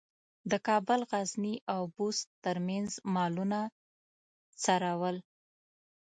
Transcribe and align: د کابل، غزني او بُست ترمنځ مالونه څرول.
د 0.51 0.53
کابل، 0.67 0.99
غزني 1.11 1.55
او 1.73 1.81
بُست 1.95 2.25
ترمنځ 2.43 2.89
مالونه 3.13 3.59
څرول. 4.63 5.17